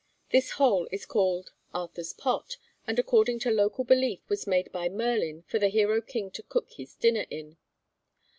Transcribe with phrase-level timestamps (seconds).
[0.31, 2.57] This hole is called Arthur's Pot,
[2.87, 6.71] and according to local belief was made by Merlin for the hero king to cook
[6.71, 7.57] his dinner in.